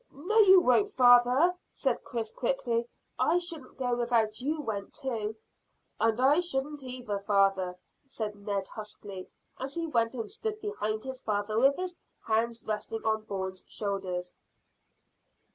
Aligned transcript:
"No, 0.11 0.39
you 0.39 0.61
won't, 0.61 0.89
father," 0.89 1.55
said 1.69 2.03
Chris 2.03 2.33
quickly. 2.33 2.87
"I 3.19 3.37
shouldn't 3.37 3.77
go 3.77 3.95
without 3.95 4.41
you 4.41 4.59
went 4.59 4.95
too." 4.95 5.35
"And 5.99 6.19
I 6.19 6.39
shouldn't 6.39 6.81
either, 6.81 7.19
father," 7.19 7.77
said 8.07 8.35
Ned 8.35 8.67
huskily, 8.67 9.29
as 9.59 9.75
he 9.75 9.85
went 9.85 10.15
and 10.15 10.31
stood 10.31 10.59
behind 10.59 11.03
his 11.03 11.21
father 11.21 11.59
with 11.59 11.75
his 11.75 11.97
hands 12.25 12.63
resting 12.65 13.05
on 13.05 13.25
Bourne's 13.25 13.63
shoulders. 13.67 14.33